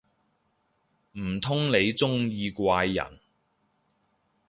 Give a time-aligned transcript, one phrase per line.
[1.11, 3.19] 唔通你鍾意怪人